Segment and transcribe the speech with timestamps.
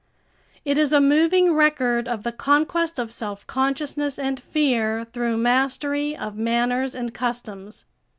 [0.65, 6.17] It is a moving record of the conquest of self consciousness and fear through mastery
[6.17, 7.85] of manners and customs.